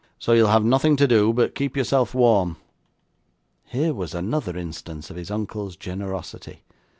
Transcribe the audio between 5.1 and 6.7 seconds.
of his uncle's generosity!